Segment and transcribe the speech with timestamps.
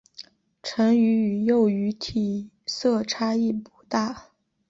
[0.63, 4.31] 成鱼与幼鱼体色差异不大。